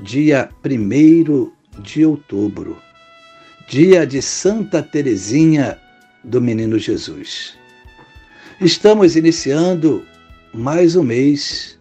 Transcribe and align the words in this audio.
dia 0.00 0.48
1 0.64 1.52
de 1.78 2.04
outubro, 2.04 2.76
dia 3.68 4.06
de 4.06 4.20
Santa 4.20 4.82
Teresinha 4.82 5.78
do 6.22 6.40
Menino 6.40 6.78
Jesus. 6.78 7.56
Estamos 8.60 9.14
iniciando 9.14 10.04
mais 10.52 10.96
um 10.96 11.02
mês 11.02 11.78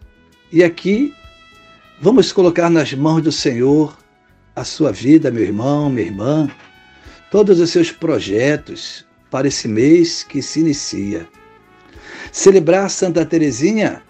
e 0.52 0.64
aqui 0.64 1.14
vamos 2.02 2.32
colocar 2.32 2.70
nas 2.70 2.94
mãos 2.94 3.22
do 3.22 3.32
Senhor 3.32 3.98
a 4.56 4.64
sua 4.64 4.92
vida, 4.92 5.32
meu 5.32 5.44
irmão, 5.44 5.90
minha 5.90 6.06
irmã, 6.06 6.48
todos 7.32 7.60
os 7.60 7.72
seus 7.72 7.92
projetos 7.92 9.06
para 9.32 9.48
esse 9.48 9.68
mês 9.68 10.22
que 10.22 10.42
se 10.42 10.60
inicia. 10.60 11.28
Celebrar 12.32 12.90
Santa 12.92 13.26
Teresinha 13.26 14.04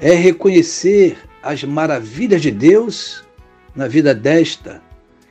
é 0.00 0.14
reconhecer 0.14 1.18
as 1.42 1.62
maravilhas 1.62 2.40
de 2.40 2.50
Deus 2.50 3.22
na 3.74 3.88
vida 3.88 4.14
desta, 4.14 4.82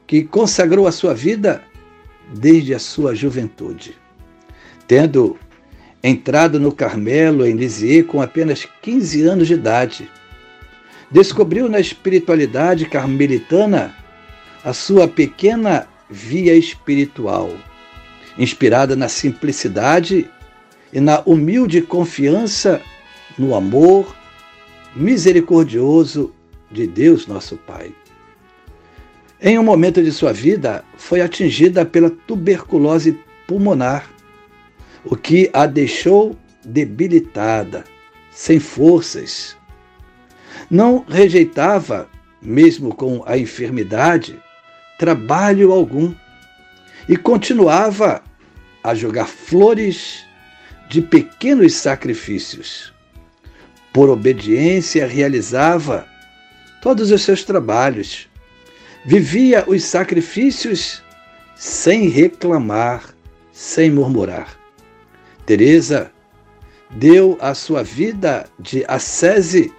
que 0.05 0.23
consagrou 0.23 0.87
a 0.87 0.91
sua 0.91 1.13
vida 1.13 1.63
desde 2.33 2.73
a 2.73 2.79
sua 2.79 3.15
juventude. 3.15 3.95
Tendo 4.87 5.37
entrado 6.03 6.59
no 6.59 6.71
Carmelo 6.71 7.45
em 7.45 7.55
Lisieux 7.55 8.05
com 8.05 8.21
apenas 8.21 8.67
15 8.81 9.23
anos 9.23 9.47
de 9.47 9.53
idade, 9.53 10.09
descobriu 11.09 11.69
na 11.69 11.79
espiritualidade 11.79 12.85
carmelitana 12.85 13.95
a 14.63 14.73
sua 14.73 15.07
pequena 15.07 15.87
via 16.09 16.53
espiritual, 16.55 17.51
inspirada 18.37 18.95
na 18.95 19.07
simplicidade 19.07 20.29
e 20.91 20.99
na 20.99 21.21
humilde 21.25 21.81
confiança 21.81 22.81
no 23.37 23.55
amor 23.55 24.15
misericordioso 24.95 26.33
de 26.71 26.85
Deus, 26.85 27.25
nosso 27.27 27.57
Pai. 27.57 27.93
Em 29.45 29.59
um 29.59 29.63
momento 29.63 30.01
de 30.01 30.09
sua 30.09 30.31
vida, 30.31 30.85
foi 30.95 31.19
atingida 31.19 31.85
pela 31.85 32.09
tuberculose 32.09 33.19
pulmonar, 33.45 34.09
o 35.03 35.17
que 35.17 35.49
a 35.51 35.65
deixou 35.65 36.33
debilitada, 36.63 37.83
sem 38.31 38.57
forças. 38.57 39.57
Não 40.71 41.03
rejeitava, 41.09 42.09
mesmo 42.41 42.95
com 42.95 43.21
a 43.25 43.37
enfermidade, 43.37 44.39
trabalho 44.97 45.73
algum 45.73 46.15
e 47.09 47.17
continuava 47.17 48.23
a 48.81 48.95
jogar 48.95 49.27
flores 49.27 50.23
de 50.87 51.01
pequenos 51.01 51.73
sacrifícios. 51.73 52.93
Por 53.91 54.09
obediência, 54.09 55.05
realizava 55.05 56.07
todos 56.81 57.11
os 57.11 57.21
seus 57.23 57.43
trabalhos 57.43 58.29
Vivia 59.05 59.65
os 59.67 59.83
sacrifícios 59.83 61.03
sem 61.55 62.07
reclamar, 62.07 63.13
sem 63.51 63.91
murmurar. 63.91 64.57
Teresa 65.45 66.09
deu 66.89 67.37
à 67.41 67.53
sua 67.53 67.83
vida 67.83 68.45
de 68.57 68.85
ascese 68.87 69.73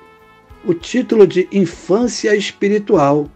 o 0.62 0.74
título 0.74 1.26
de 1.26 1.48
infância 1.50 2.36
espiritual, 2.36 3.30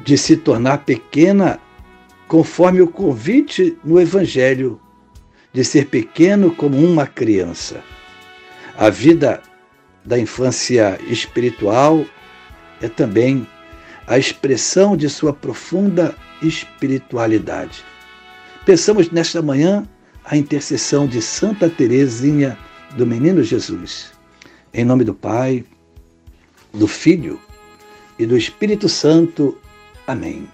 de 0.00 0.18
se 0.18 0.36
tornar 0.36 0.78
pequena 0.78 1.60
conforme 2.26 2.80
o 2.80 2.88
convite 2.88 3.78
no 3.84 4.00
Evangelho, 4.00 4.80
de 5.52 5.64
ser 5.64 5.86
pequeno 5.86 6.52
como 6.54 6.76
uma 6.76 7.06
criança. 7.06 7.80
A 8.76 8.90
vida 8.90 9.40
da 10.04 10.18
infância 10.18 10.98
espiritual 11.06 12.04
é 12.80 12.88
também 12.88 13.46
a 14.10 14.18
expressão 14.18 14.96
de 14.96 15.08
sua 15.08 15.32
profunda 15.32 16.16
espiritualidade. 16.42 17.84
Pensamos 18.66 19.08
nesta 19.08 19.40
manhã 19.40 19.86
a 20.24 20.36
intercessão 20.36 21.06
de 21.06 21.22
Santa 21.22 21.70
Teresinha 21.70 22.58
do 22.96 23.06
Menino 23.06 23.40
Jesus. 23.40 24.10
Em 24.74 24.84
nome 24.84 25.04
do 25.04 25.14
Pai, 25.14 25.64
do 26.74 26.88
Filho 26.88 27.40
e 28.18 28.26
do 28.26 28.36
Espírito 28.36 28.88
Santo. 28.88 29.56
Amém. 30.08 30.48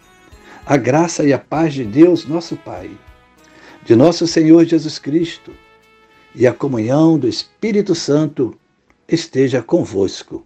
A 0.66 0.76
graça 0.76 1.24
e 1.24 1.32
a 1.32 1.38
paz 1.38 1.72
de 1.72 1.84
Deus, 1.84 2.26
nosso 2.26 2.56
Pai, 2.56 2.90
de 3.86 3.96
nosso 3.96 4.26
Senhor 4.26 4.66
Jesus 4.66 4.98
Cristo 4.98 5.50
e 6.34 6.46
a 6.46 6.52
comunhão 6.52 7.18
do 7.18 7.26
Espírito 7.26 7.94
Santo 7.94 8.54
esteja 9.08 9.62
convosco 9.62 10.45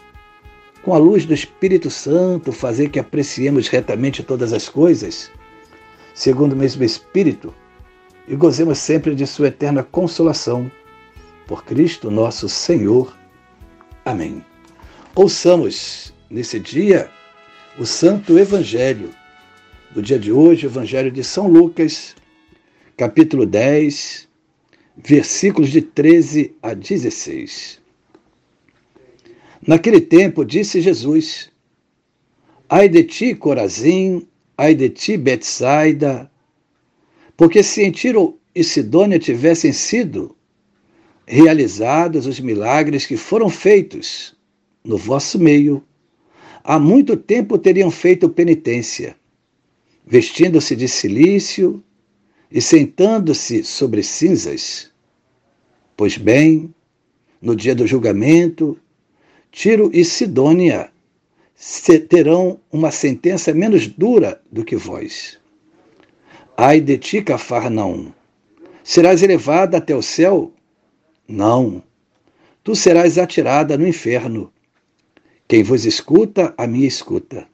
com 0.83 0.93
a 0.93 0.97
luz 0.97 1.25
do 1.25 1.33
Espírito 1.33 1.89
Santo, 1.89 2.51
fazer 2.51 2.89
que 2.89 2.99
apreciemos 2.99 3.67
retamente 3.67 4.23
todas 4.23 4.51
as 4.51 4.67
coisas, 4.67 5.31
segundo 6.13 6.53
o 6.53 6.55
mesmo 6.55 6.83
Espírito, 6.83 7.53
e 8.27 8.35
gozemos 8.35 8.79
sempre 8.79 9.13
de 9.13 9.27
Sua 9.27 9.47
eterna 9.47 9.83
consolação. 9.83 10.71
Por 11.45 11.65
Cristo 11.65 12.09
nosso 12.09 12.47
Senhor. 12.47 13.15
Amém. 14.05 14.43
Ouçamos 15.13 16.13
nesse 16.29 16.59
dia 16.59 17.09
o 17.77 17.85
Santo 17.85 18.39
Evangelho. 18.39 19.09
Do 19.91 20.01
dia 20.01 20.17
de 20.17 20.31
hoje, 20.31 20.65
o 20.65 20.69
Evangelho 20.69 21.11
de 21.11 21.23
São 21.23 21.47
Lucas, 21.47 22.15
capítulo 22.95 23.45
10, 23.45 24.29
versículos 24.95 25.69
de 25.69 25.81
13 25.81 26.55
a 26.63 26.73
16. 26.73 27.80
Naquele 29.65 30.01
tempo 30.01 30.43
disse 30.43 30.81
Jesus: 30.81 31.51
Ai 32.67 32.89
de 32.89 33.03
ti, 33.03 33.35
Corazim, 33.35 34.27
ai 34.57 34.73
de 34.73 34.89
ti, 34.89 35.17
Betsaida, 35.17 36.31
porque 37.37 37.61
se 37.61 37.83
em 37.83 37.91
Tiro 37.91 38.39
e 38.55 38.63
Sidônia 38.63 39.19
tivessem 39.19 39.71
sido 39.71 40.35
realizados 41.27 42.25
os 42.25 42.39
milagres 42.39 43.05
que 43.05 43.15
foram 43.15 43.49
feitos 43.49 44.35
no 44.83 44.97
vosso 44.97 45.39
meio, 45.39 45.83
há 46.63 46.79
muito 46.79 47.15
tempo 47.15 47.57
teriam 47.57 47.91
feito 47.91 48.27
penitência, 48.27 49.15
vestindo-se 50.05 50.75
de 50.75 50.87
silício 50.87 51.83
e 52.51 52.59
sentando-se 52.59 53.63
sobre 53.63 54.01
cinzas. 54.01 54.91
Pois 55.95 56.17
bem, 56.17 56.73
no 57.39 57.55
dia 57.55 57.75
do 57.75 57.87
julgamento, 57.87 58.77
Tiro 59.51 59.91
e 59.93 60.05
Sidônia 60.05 60.89
terão 62.09 62.59
uma 62.71 62.89
sentença 62.89 63.53
menos 63.53 63.85
dura 63.85 64.41
do 64.49 64.63
que 64.63 64.77
vós. 64.77 65.37
Ai 66.55 66.79
de 66.79 66.97
ti, 66.97 67.21
Cafarnaum, 67.21 68.11
serás 68.83 69.21
elevada 69.21 69.77
até 69.77 69.95
o 69.95 70.01
céu? 70.01 70.53
Não, 71.27 71.83
tu 72.63 72.75
serás 72.75 73.17
atirada 73.17 73.77
no 73.77 73.87
inferno. 73.87 74.51
Quem 75.47 75.63
vos 75.63 75.85
escuta, 75.85 76.53
a 76.57 76.65
mim 76.65 76.83
escuta. 76.83 77.45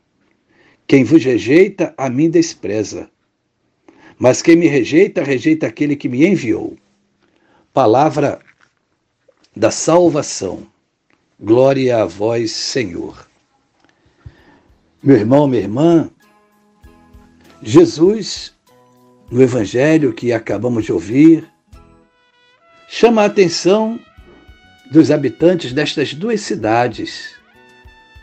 Quem 0.85 1.03
vos 1.03 1.23
rejeita, 1.23 1.93
a 1.97 2.09
mim 2.09 2.29
despreza. 2.29 3.09
Mas 4.19 4.41
quem 4.41 4.55
me 4.55 4.67
rejeita, 4.67 5.23
rejeita 5.23 5.65
aquele 5.65 5.95
que 5.95 6.07
me 6.07 6.25
enviou. 6.25 6.77
Palavra 7.73 8.39
da 9.55 9.71
salvação. 9.71 10.65
Glória 11.39 12.01
a 12.01 12.05
vós, 12.05 12.49
Senhor. 12.49 13.27
Meu 15.03 15.15
irmão, 15.15 15.47
minha 15.47 15.61
irmã, 15.61 16.09
Jesus, 17.61 18.55
no 19.29 19.43
evangelho 19.43 20.13
que 20.13 20.33
acabamos 20.33 20.85
de 20.85 20.91
ouvir, 20.91 21.47
chama 22.89 23.21
a 23.21 23.25
atenção 23.25 23.99
dos 24.89 25.11
habitantes 25.11 25.73
destas 25.73 26.11
duas 26.11 26.41
cidades, 26.41 27.35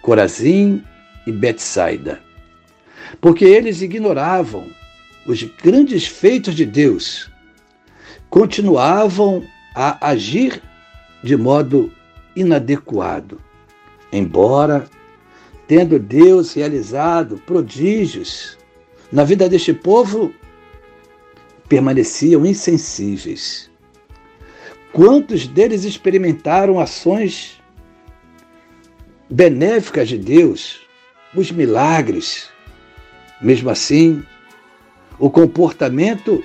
Corazim 0.02 0.82
e 1.24 1.30
Betsaida, 1.30 2.20
porque 3.20 3.44
eles 3.44 3.80
ignoravam 3.80 4.68
os 5.24 5.40
grandes 5.62 6.04
feitos 6.04 6.56
de 6.56 6.66
Deus, 6.66 7.30
continuavam 8.28 9.46
a 9.72 10.08
agir 10.08 10.60
de 11.22 11.36
modo 11.36 11.92
inadequado, 12.36 13.40
embora 14.12 14.88
tendo 15.66 15.98
Deus 15.98 16.52
realizado 16.54 17.38
prodígios 17.46 18.58
na 19.10 19.24
vida 19.24 19.48
deste 19.48 19.72
povo, 19.72 20.32
permaneciam 21.68 22.44
insensíveis. 22.44 23.70
Quantos 24.92 25.46
deles 25.46 25.84
experimentaram 25.84 26.78
ações 26.78 27.60
benéficas 29.30 30.08
de 30.08 30.18
Deus, 30.18 30.80
os 31.34 31.50
milagres? 31.50 32.48
Mesmo 33.40 33.70
assim, 33.70 34.22
o 35.18 35.30
comportamento 35.30 36.44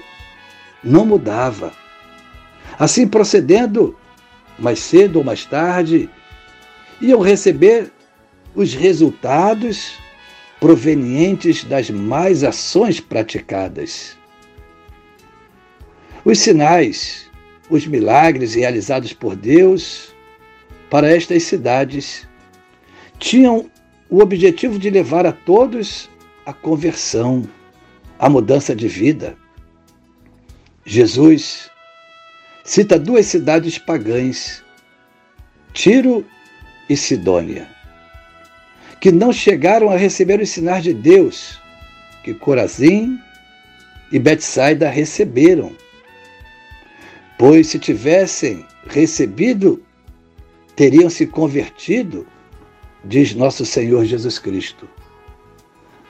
não 0.83 1.05
mudava. 1.05 1.71
Assim 2.77 3.07
procedendo, 3.07 3.95
mais 4.59 4.79
cedo 4.79 5.19
ou 5.19 5.23
mais 5.23 5.45
tarde, 5.45 6.09
iam 7.01 7.21
receber 7.21 7.91
os 8.55 8.73
resultados 8.73 9.93
provenientes 10.59 11.63
das 11.63 11.89
más 11.89 12.43
ações 12.43 12.99
praticadas. 12.99 14.17
Os 16.25 16.39
sinais, 16.39 17.29
os 17.69 17.87
milagres 17.87 18.55
realizados 18.55 19.13
por 19.13 19.35
Deus 19.35 20.13
para 20.89 21.09
estas 21.09 21.43
cidades 21.43 22.27
tinham 23.17 23.69
o 24.09 24.21
objetivo 24.21 24.79
de 24.79 24.89
levar 24.89 25.25
a 25.25 25.31
todos 25.31 26.09
a 26.45 26.51
conversão, 26.51 27.47
a 28.17 28.27
mudança 28.27 28.75
de 28.75 28.87
vida. 28.87 29.37
Jesus 30.83 31.68
cita 32.63 32.99
duas 32.99 33.25
cidades 33.25 33.77
pagãs, 33.77 34.63
Tiro 35.73 36.25
e 36.89 36.95
Sidônia 36.95 37.79
que 38.99 39.11
não 39.11 39.31
chegaram 39.31 39.89
a 39.89 39.95
receber 39.95 40.41
os 40.41 40.49
sinais 40.49 40.83
de 40.83 40.93
Deus 40.93 41.59
que 42.23 42.33
Corazim 42.33 43.19
e 44.11 44.19
Betsaida 44.19 44.89
receberam. 44.89 45.71
Pois 47.37 47.67
se 47.67 47.79
tivessem 47.79 48.65
recebido, 48.87 49.81
teriam 50.75 51.09
se 51.09 51.25
convertido, 51.25 52.27
diz 53.05 53.33
nosso 53.33 53.65
Senhor 53.65 54.03
Jesus 54.03 54.37
Cristo. 54.37 54.89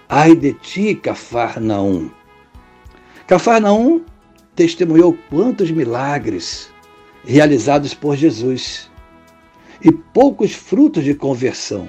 Ai 0.07 0.35
de 0.35 0.53
ti, 0.53 0.95
Cafarnaum. 0.95 2.09
Cafarnaum 3.27 4.03
testemunhou 4.59 5.17
quantos 5.29 5.71
milagres 5.71 6.69
realizados 7.25 7.93
por 7.93 8.17
Jesus 8.17 8.91
e 9.81 9.89
poucos 9.89 10.51
frutos 10.51 11.05
de 11.05 11.13
conversão 11.13 11.87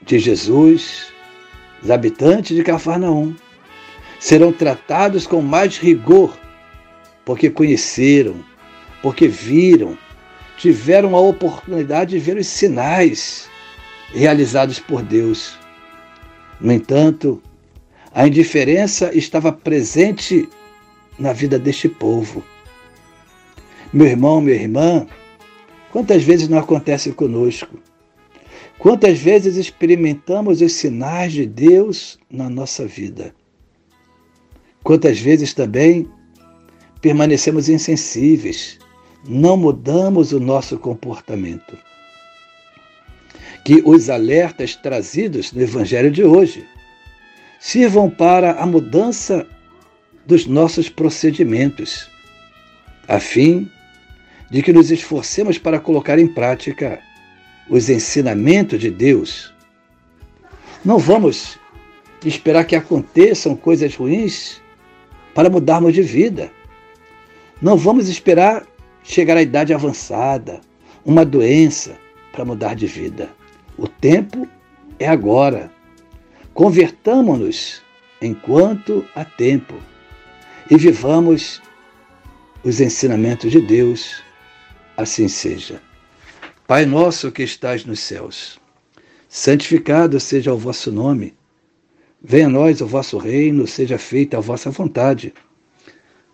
de 0.00 0.16
Jesus, 0.20 1.12
os 1.82 1.90
habitantes 1.90 2.56
de 2.56 2.62
Cafarnaum, 2.62 3.34
serão 4.20 4.52
tratados 4.52 5.26
com 5.26 5.42
mais 5.42 5.76
rigor, 5.76 6.38
porque 7.24 7.50
conheceram, 7.50 8.36
porque 9.02 9.26
viram, 9.26 9.98
tiveram 10.56 11.16
a 11.16 11.20
oportunidade 11.20 12.12
de 12.12 12.20
ver 12.20 12.36
os 12.36 12.46
sinais 12.46 13.48
realizados 14.12 14.78
por 14.78 15.02
Deus. 15.02 15.58
No 16.60 16.70
entanto, 16.70 17.42
a 18.12 18.24
indiferença 18.24 19.10
estava 19.12 19.50
presente 19.50 20.48
na 21.18 21.32
vida 21.32 21.58
deste 21.58 21.88
povo. 21.88 22.42
Meu 23.92 24.06
irmão, 24.06 24.40
minha 24.40 24.56
irmã, 24.56 25.06
quantas 25.92 26.22
vezes 26.22 26.48
não 26.48 26.58
acontece 26.58 27.12
conosco? 27.12 27.78
Quantas 28.78 29.18
vezes 29.18 29.56
experimentamos 29.56 30.60
os 30.60 30.72
sinais 30.72 31.32
de 31.32 31.46
Deus 31.46 32.18
na 32.30 32.50
nossa 32.50 32.86
vida? 32.86 33.34
Quantas 34.82 35.18
vezes 35.18 35.54
também 35.54 36.08
permanecemos 37.00 37.68
insensíveis, 37.68 38.78
não 39.26 39.56
mudamos 39.56 40.32
o 40.32 40.40
nosso 40.40 40.76
comportamento? 40.76 41.78
Que 43.64 43.80
os 43.86 44.10
alertas 44.10 44.76
trazidos 44.76 45.52
no 45.52 45.62
Evangelho 45.62 46.10
de 46.10 46.22
hoje 46.22 46.66
sirvam 47.58 48.10
para 48.10 48.52
a 48.60 48.66
mudança 48.66 49.46
dos 50.26 50.46
nossos 50.46 50.88
procedimentos, 50.88 52.08
a 53.06 53.20
fim 53.20 53.70
de 54.50 54.62
que 54.62 54.72
nos 54.72 54.90
esforcemos 54.90 55.58
para 55.58 55.78
colocar 55.78 56.18
em 56.18 56.26
prática 56.26 57.00
os 57.68 57.88
ensinamentos 57.88 58.80
de 58.80 58.90
Deus, 58.90 59.52
não 60.84 60.98
vamos 60.98 61.58
esperar 62.24 62.64
que 62.64 62.76
aconteçam 62.76 63.56
coisas 63.56 63.94
ruins 63.94 64.60
para 65.34 65.50
mudarmos 65.50 65.94
de 65.94 66.02
vida. 66.02 66.50
Não 67.60 67.76
vamos 67.76 68.08
esperar 68.08 68.66
chegar 69.02 69.36
à 69.36 69.42
idade 69.42 69.72
avançada, 69.72 70.60
uma 71.04 71.24
doença 71.24 71.96
para 72.32 72.44
mudar 72.44 72.74
de 72.74 72.86
vida. 72.86 73.30
O 73.76 73.86
tempo 73.86 74.48
é 74.98 75.08
agora. 75.08 75.70
Convertamos-nos 76.52 77.82
enquanto 78.20 79.04
há 79.14 79.24
tempo 79.24 79.74
e 80.70 80.76
vivamos 80.76 81.60
os 82.62 82.80
ensinamentos 82.80 83.50
de 83.50 83.60
Deus. 83.60 84.22
Assim 84.96 85.28
seja. 85.28 85.82
Pai 86.66 86.86
nosso 86.86 87.30
que 87.30 87.42
estais 87.42 87.84
nos 87.84 88.00
céus, 88.00 88.58
santificado 89.28 90.18
seja 90.18 90.54
o 90.54 90.58
vosso 90.58 90.90
nome. 90.90 91.34
Venha 92.22 92.46
a 92.46 92.50
nós 92.50 92.80
o 92.80 92.86
vosso 92.86 93.18
reino, 93.18 93.66
seja 93.66 93.98
feita 93.98 94.38
a 94.38 94.40
vossa 94.40 94.70
vontade, 94.70 95.34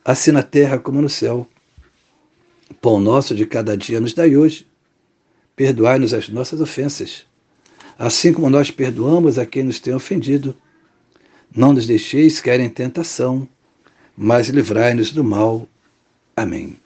assim 0.04 0.30
na 0.30 0.42
terra 0.42 0.78
como 0.78 1.02
no 1.02 1.08
céu. 1.08 1.48
Pão 2.80 3.00
nosso 3.00 3.34
de 3.34 3.44
cada 3.44 3.76
dia 3.76 4.00
nos 4.00 4.14
dai 4.14 4.36
hoje. 4.36 4.66
Perdoai-nos 5.56 6.14
as 6.14 6.28
nossas 6.28 6.60
ofensas, 6.60 7.26
assim 7.98 8.32
como 8.32 8.48
nós 8.48 8.70
perdoamos 8.70 9.36
a 9.36 9.44
quem 9.44 9.64
nos 9.64 9.80
tem 9.80 9.92
ofendido. 9.92 10.56
Não 11.54 11.72
nos 11.72 11.88
deixeis 11.88 12.40
cair 12.40 12.60
em 12.60 12.70
tentação, 12.70 13.48
mas 14.16 14.48
livrai-nos 14.48 15.12
do 15.12 15.24
mal. 15.24 15.68
Amém. 16.36 16.76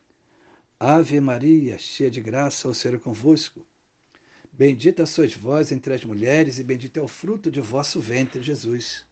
Ave 0.79 1.21
Maria, 1.21 1.79
cheia 1.79 2.11
de 2.11 2.21
graça, 2.21 2.69
o 2.69 2.75
Senhor 2.75 2.97
é 2.97 2.99
convosco. 2.99 3.67
Bendita 4.53 5.07
sois 5.07 5.35
vós 5.35 5.73
entre 5.73 5.95
as 5.95 6.05
mulheres, 6.05 6.59
e 6.59 6.65
bendito 6.65 6.99
é 6.99 7.03
o 7.03 7.09
fruto 7.09 7.51
de 7.51 7.61
vosso 7.61 8.01
ventre, 8.01 8.43
Jesus. 8.43 9.07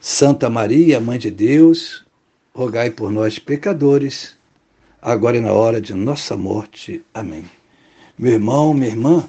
Santa 0.00 0.48
Maria, 0.48 1.00
Mãe 1.00 1.18
de 1.18 1.30
Deus, 1.30 2.04
rogai 2.54 2.90
por 2.90 3.10
nós, 3.10 3.38
pecadores, 3.38 4.36
agora 5.00 5.36
e 5.36 5.40
na 5.40 5.52
hora 5.52 5.80
de 5.80 5.92
nossa 5.92 6.36
morte. 6.36 7.04
Amém. 7.12 7.44
Meu 8.18 8.32
irmão, 8.32 8.72
minha 8.72 8.88
irmã, 8.88 9.28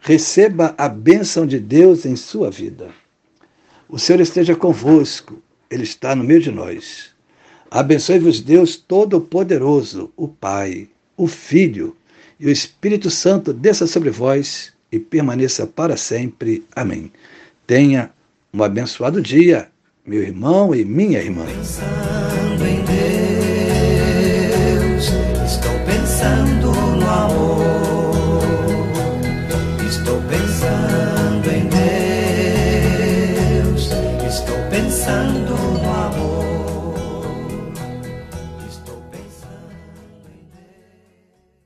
receba 0.00 0.74
a 0.78 0.88
bênção 0.88 1.46
de 1.46 1.58
Deus 1.58 2.06
em 2.06 2.16
sua 2.16 2.50
vida. 2.50 2.88
O 3.88 3.98
Senhor 3.98 4.20
esteja 4.20 4.56
convosco, 4.56 5.39
Ele 5.70 5.84
está 5.84 6.16
no 6.16 6.24
meio 6.24 6.40
de 6.40 6.50
nós. 6.50 7.10
Abençoe-vos 7.70 8.40
Deus 8.40 8.76
Todo-Poderoso, 8.76 10.12
o 10.16 10.26
Pai, 10.26 10.88
o 11.16 11.28
Filho 11.28 11.96
e 12.40 12.46
o 12.46 12.50
Espírito 12.50 13.10
Santo 13.10 13.52
desça 13.52 13.86
sobre 13.86 14.10
vós 14.10 14.72
e 14.90 14.98
permaneça 14.98 15.66
para 15.66 15.96
sempre. 15.96 16.64
Amém. 16.74 17.12
Tenha 17.66 18.10
um 18.52 18.62
abençoado 18.64 19.22
dia, 19.22 19.68
meu 20.04 20.22
irmão 20.22 20.74
e 20.74 20.84
minha 20.84 21.20
irmã. 21.20 21.46